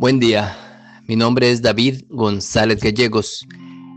[0.00, 0.56] Buen día,
[1.06, 3.46] mi nombre es David González Gallegos.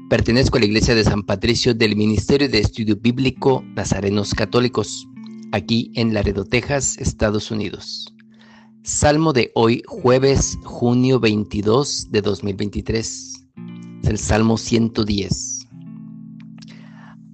[0.09, 5.07] Pertenezco a la Iglesia de San Patricio del Ministerio de Estudio Bíblico Nazarenos Católicos,
[5.53, 8.13] aquí en Laredo, Texas, Estados Unidos.
[8.83, 13.45] Salmo de hoy, jueves, junio 22 de 2023.
[14.03, 15.69] Es el Salmo 110.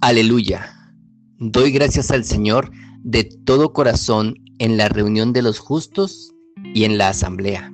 [0.00, 0.94] Aleluya.
[1.40, 2.70] Doy gracias al Señor
[3.02, 6.32] de todo corazón en la reunión de los justos
[6.72, 7.72] y en la asamblea.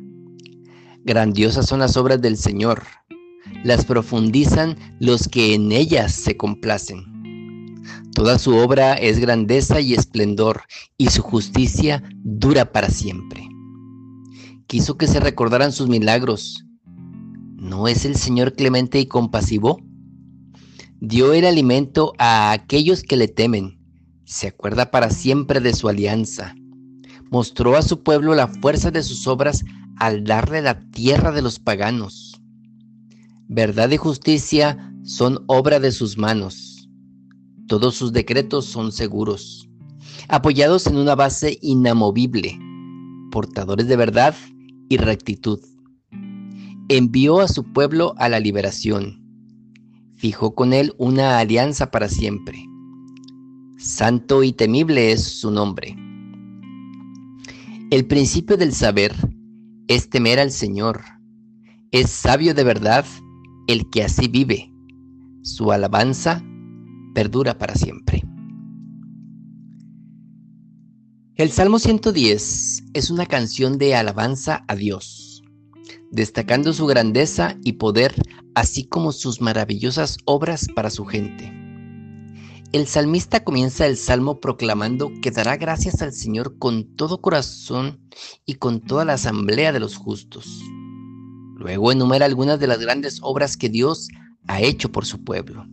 [1.06, 2.82] Grandiosas son las obras del Señor,
[3.62, 7.04] las profundizan los que en ellas se complacen.
[8.12, 10.62] Toda su obra es grandeza y esplendor,
[10.98, 13.48] y su justicia dura para siempre.
[14.66, 16.64] Quiso que se recordaran sus milagros.
[17.54, 19.80] ¿No es el Señor clemente y compasivo?
[20.98, 23.78] Dio el alimento a aquellos que le temen.
[24.24, 26.56] Se acuerda para siempre de su alianza.
[27.30, 29.62] Mostró a su pueblo la fuerza de sus obras
[29.98, 32.40] al darle la tierra de los paganos.
[33.48, 36.88] Verdad y justicia son obra de sus manos.
[37.68, 39.68] Todos sus decretos son seguros,
[40.28, 42.58] apoyados en una base inamovible,
[43.30, 44.34] portadores de verdad
[44.88, 45.60] y rectitud.
[46.88, 49.22] Envió a su pueblo a la liberación.
[50.16, 52.64] Fijó con él una alianza para siempre.
[53.76, 55.96] Santo y temible es su nombre.
[57.90, 59.14] El principio del saber
[59.88, 61.02] es temer al Señor.
[61.90, 63.04] Es sabio de verdad
[63.68, 64.72] el que así vive.
[65.42, 66.42] Su alabanza
[67.14, 68.22] perdura para siempre.
[71.36, 75.42] El Salmo 110 es una canción de alabanza a Dios,
[76.10, 78.14] destacando su grandeza y poder,
[78.54, 81.65] así como sus maravillosas obras para su gente.
[82.76, 88.06] El salmista comienza el salmo proclamando que dará gracias al Señor con todo corazón
[88.44, 90.60] y con toda la asamblea de los justos.
[91.56, 94.08] Luego enumera algunas de las grandes obras que Dios
[94.46, 95.64] ha hecho por su pueblo.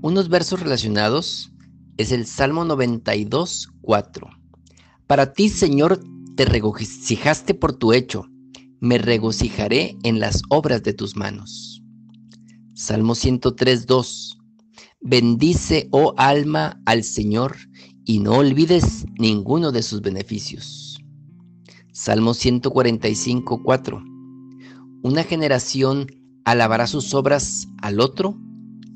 [0.00, 1.52] Unos versos relacionados
[1.98, 4.26] es el Salmo 92, 4.
[5.06, 6.00] Para ti, Señor,
[6.34, 8.24] te regocijaste por tu hecho,
[8.80, 11.82] me regocijaré en las obras de tus manos.
[12.72, 14.37] Salmo 103, 2.
[15.00, 17.56] Bendice, oh alma, al Señor
[18.04, 20.98] y no olvides ninguno de sus beneficios.
[21.92, 24.02] Salmo 145, 4.
[25.02, 26.08] Una generación
[26.44, 28.36] alabará sus obras al otro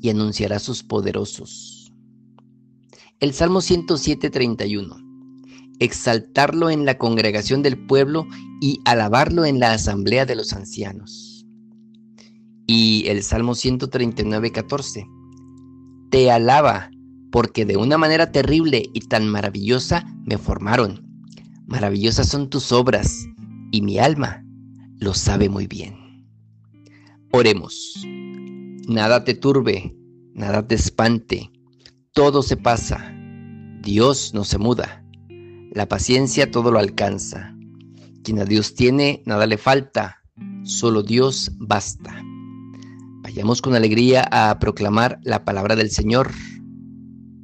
[0.01, 1.93] y anunciará sus poderosos.
[3.21, 4.97] El Salmo 107, 31.
[5.79, 8.27] Exaltarlo en la congregación del pueblo
[8.59, 11.45] y alabarlo en la asamblea de los ancianos.
[12.67, 15.07] Y el Salmo 139, 14
[16.13, 16.91] te alaba,
[17.31, 21.03] porque de una manera terrible y tan maravillosa me formaron.
[21.65, 23.25] Maravillosas son tus obras,
[23.71, 24.45] y mi alma
[24.99, 26.27] lo sabe muy bien.
[27.31, 28.05] Oremos.
[28.87, 29.95] Nada te turbe,
[30.35, 31.49] nada te espante,
[32.11, 33.11] todo se pasa.
[33.81, 35.03] Dios no se muda.
[35.71, 37.55] La paciencia todo lo alcanza.
[38.23, 40.21] Quien a Dios tiene, nada le falta.
[40.63, 42.23] Solo Dios basta.
[43.33, 46.29] Vayamos con alegría a proclamar la palabra del Señor.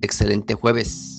[0.01, 1.18] Excelente jueves.